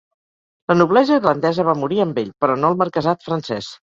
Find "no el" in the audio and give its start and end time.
2.63-2.79